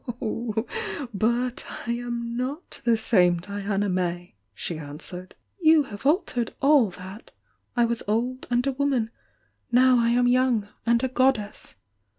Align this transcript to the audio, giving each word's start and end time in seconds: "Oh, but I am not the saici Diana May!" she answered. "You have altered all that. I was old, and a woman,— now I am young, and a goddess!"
"Oh, 0.19 0.65
but 1.13 1.63
I 1.85 1.91
am 1.91 2.35
not 2.35 2.81
the 2.85 2.93
saici 2.97 3.39
Diana 3.39 3.87
May!" 3.87 4.33
she 4.55 4.79
answered. 4.79 5.35
"You 5.59 5.83
have 5.83 6.07
altered 6.07 6.55
all 6.59 6.89
that. 6.89 7.29
I 7.77 7.85
was 7.85 8.01
old, 8.07 8.47
and 8.49 8.65
a 8.65 8.71
woman,— 8.71 9.11
now 9.71 9.99
I 9.99 10.09
am 10.09 10.27
young, 10.27 10.67
and 10.87 11.03
a 11.03 11.07
goddess!" 11.07 11.75